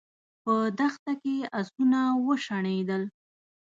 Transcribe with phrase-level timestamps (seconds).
[0.43, 3.03] په دښته کې آسونه وشڼېدل.